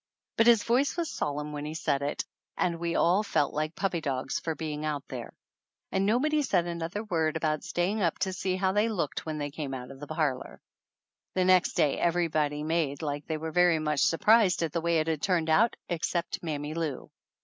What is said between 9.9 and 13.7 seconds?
of the parlor. The next day everybody made like they were